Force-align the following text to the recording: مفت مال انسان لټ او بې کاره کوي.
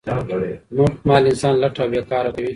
مفت 0.77 0.99
مال 1.07 1.23
انسان 1.29 1.53
لټ 1.61 1.75
او 1.81 1.87
بې 1.91 2.01
کاره 2.09 2.29
کوي. 2.35 2.49